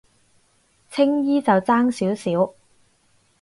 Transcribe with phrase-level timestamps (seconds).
[0.89, 2.55] 青衣就爭少少